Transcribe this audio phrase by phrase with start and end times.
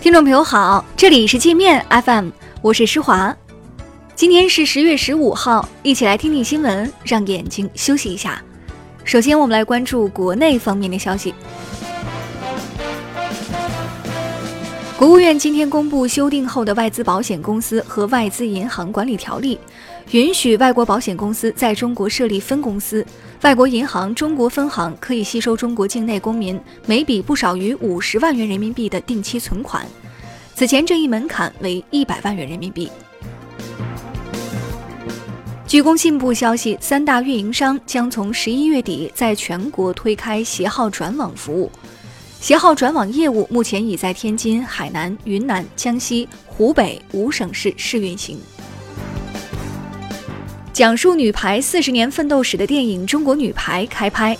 [0.00, 2.30] 听众朋友好，这里是界面 FM，
[2.62, 3.36] 我是施华。
[4.14, 8.42] 今天是十月十五号，一起来听听新闻，让眼睛休息一下。
[9.04, 11.34] 首先，我们来关注国内方面的消息。
[15.00, 19.58] 国务院今天公布修订后的外资保险公司和外资银行管理条例，
[20.10, 23.02] 允许外国保险公司在中国设立分公司，
[23.40, 29.86] 外国银行中国分行可以吸收中国境内公民每笔不少于五十万元人民币的定期存款，
[30.54, 32.90] 此前这一门槛为一百万元人民币。
[35.66, 41.72] 据工信部消息，三大运营商将从十一月底在全国推开携号转网服务。
[42.40, 48.40] 携号转网业务目前已在天津、海南、云南、江西、湖北五省市试运行。
[50.72, 54.36] 讲述女排四十年奋斗史的电影《中国女排》开拍，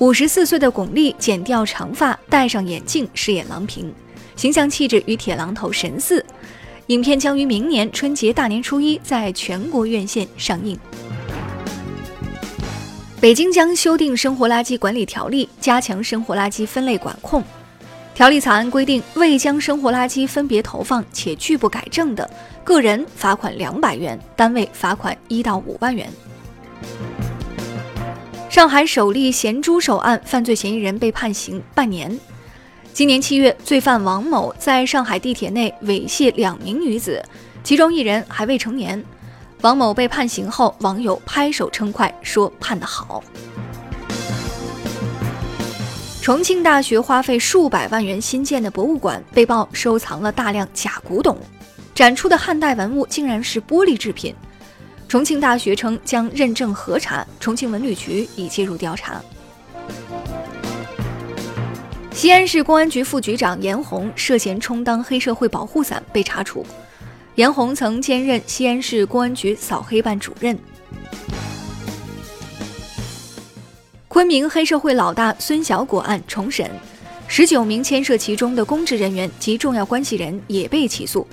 [0.00, 3.94] 五十四岁的巩俐剪掉长发，戴上眼镜饰演郎平，
[4.34, 6.24] 形象气质与铁榔头神似。
[6.88, 10.76] 影片将于明年春节大年初一在全国院线上映。
[13.18, 17.42] 北京将修订生活垃圾管理条例，加强生活垃圾分类管控。
[18.14, 22.28] 条例草案规定，未将生活垃圾分别投放且拒不改正的，
[22.62, 26.08] 个人罚款两百元，单位罚款一到五万元。
[28.50, 32.18] 上海首例咸猪手案犯罪嫌疑人被判刑半年。
[32.92, 37.22] 今年七月，罪犯王某在上海地铁内猥亵两名女子，
[37.64, 39.02] 其中一人还未成年。
[39.62, 43.22] 王某被判刑后，网友拍手称快，说判得好。
[46.22, 51.38] 重庆大学花费数百万元新建的博物馆被曝收藏了大量假古董，
[51.94, 54.34] 展出的汉代文物竟然是玻璃制品。
[55.08, 59.22] 重庆大学称将认证核查，重庆文旅局已介入调查。
[62.12, 66.66] 西安市公安局副局长严红涉嫌充当黑社会保护伞被查处。
[67.36, 70.58] 严红曾兼任西安市公安局扫黑办主任。
[74.08, 76.70] 昆明黑社会老大孙小果案重审，
[77.28, 81.26] 十九名牵涉其中的公职人员及重要关系人也被起诉。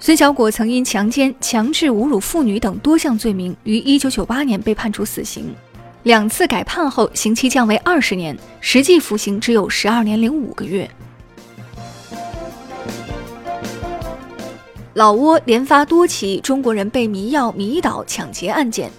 [0.00, 5.54] 孙小果曾因强奸、强制侮辱妇女等多项罪名，于一九九八年被判处死刑，
[6.02, 10.90] 两次改判后刑期降为二十年，实际服刑只有十二年零五个月。
[14.98, 18.90] 老挝连发多起中国人被迷药迷倒抢劫案件。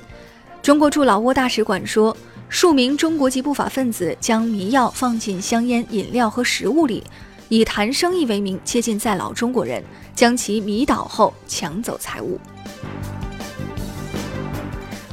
[0.62, 2.16] 中国驻老挝大使馆说，
[2.48, 7.04] 数名中国籍不法分子将迷药放进香烟、饮料和食物里，
[7.50, 9.84] 以谈生意为名接近在老中国人，
[10.16, 12.40] 将其迷倒后抢走财物。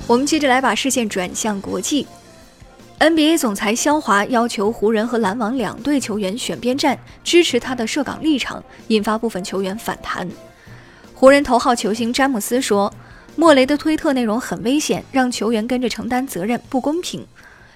[0.07, 2.07] 我们接着来把视线转向国际
[3.01, 10.29] ，NBA 总裁肖华要求湖人和篮网两队球员选边站，支持他的涉港立场，引发部分球员反弹。
[11.19, 12.93] 湖人头号球星詹姆斯说
[13.37, 17.27] ：“莫雷的推特内容很危险，让球员跟着承担责任不公平。”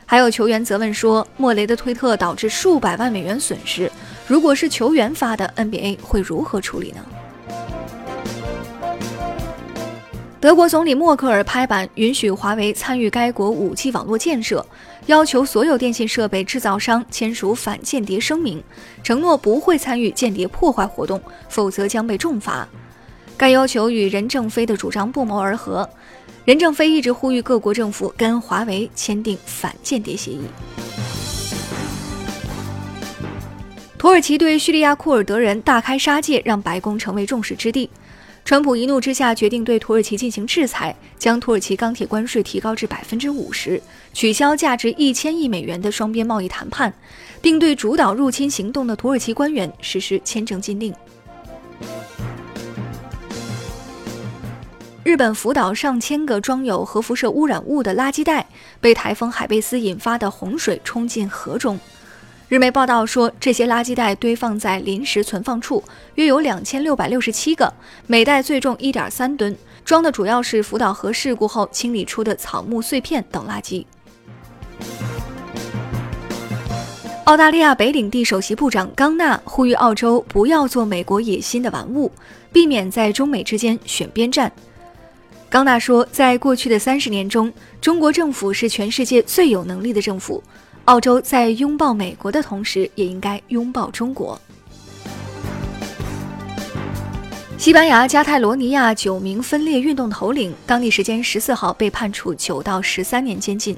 [0.05, 3.91] 还有球员责问说：“莫雷的推特导致数百万美元损失，
[4.27, 7.03] 如果是球员发的，NBA 会如何处理呢？”
[10.39, 14.65] 德国总理默克尔拍板允许华为参与该国 5G 网络建设，
[15.07, 18.63] 要求所有电信设备制造商签署反间谍声明，
[19.03, 21.19] 承诺不会参与间谍破坏活动，
[21.49, 22.69] 否则将被重罚。
[23.41, 25.89] 该要求与任正非的主张不谋而合。
[26.45, 30.43] 任正非一直呼吁各国政府跟华为签订反间谍协议。
[33.97, 37.89] 土耳其对叙利亚库尔德人大开杀戒，让白宫成为众矢之的。
[38.45, 43.81] 川普一怒之下决定对土耳其进行制裁，将土耳其钢铁关税提高至百分之五十，
[44.13, 46.93] 取消价值一千亿美元的双边贸易谈判，
[47.41, 50.95] 并对主导入侵行动的土耳其官员实施签证禁令。
[55.03, 58.47] 日本福岛上千个装有核辐射污染物的垃圾袋
[58.83, 61.81] 被台风海贝斯引发的洪水冲进河中。
[62.51, 65.83] 日媒报道说，这些垃圾袋堆放在临时存放处，
[66.17, 67.73] 约有两千六百六十七个，
[68.07, 73.87] 每袋最重一点三吨，装的主要是福岛核事故后清理出的草木碎片等垃圾。
[77.25, 82.13] 澳大利亚北领地首席部长冈纳呼吁澳洲不要做美国野心的玩物，
[82.53, 84.53] 避免在中美之间选边站。
[85.51, 90.41] 冈纳说，在过去的三十年中，中国政府是全世界最有能力的政府。
[90.85, 94.41] 澳洲在拥抱美国的同时，也应该拥抱中国。
[97.59, 103.77] 西班牙加泰罗尼亚九名分裂运动头领，当地时间十四号被判处九到十三年监禁。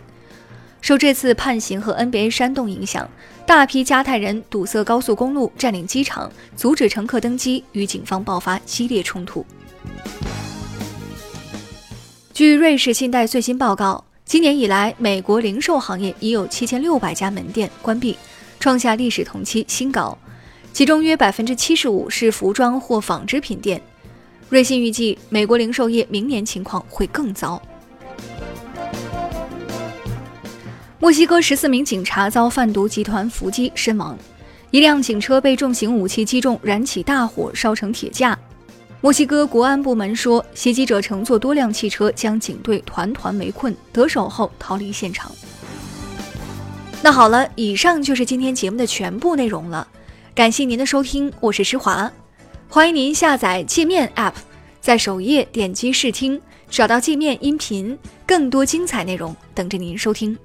[0.82, 3.08] 受这次判刑和 NBA 煽动影响，
[3.46, 9.46] 大批加泰人堵塞高速公路，占领机场，阻止乘客登机，与警方爆发激烈冲突。
[12.34, 18.17] 据瑞士信贷最新报告，今年以来，美国零售行业已有七千六百家门店关闭，
[18.58, 20.17] 创下历史同期新高，
[20.73, 23.82] 其中约百分之七十五是服装或纺织品店。
[24.49, 27.61] 瑞信预计，美国零售业明年情况会更糟。
[30.99, 34.17] 墨西哥十四名警察遭贩毒集团伏击身亡，
[34.70, 38.38] 一辆警车被重型武器击中，燃起大火，烧成铁架。
[39.02, 45.32] 墨西哥国安部门说，袭击者乘坐多辆汽车将警队团团围困，得手后逃离现场。
[47.02, 49.88] 那好了，以上就是今天节目的全部内容了，
[50.37, 52.12] 感谢您的收听，我是施华，
[52.69, 54.34] 欢迎您下载界面 App，
[54.81, 56.40] 在首页点击试听，
[56.70, 60.38] 找到界面音频，更多精彩内容等着您收听。